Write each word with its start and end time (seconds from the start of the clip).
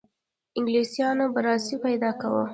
انګلیسیانو 0.57 1.25
برلاسی 1.33 1.75
پیدا 1.85 2.11
کاوه. 2.19 2.43